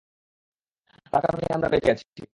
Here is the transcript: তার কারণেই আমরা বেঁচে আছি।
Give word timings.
তার 1.13 1.21
কারণেই 1.23 1.55
আমরা 1.55 1.69
বেঁচে 1.73 1.89
আছি। 1.93 2.05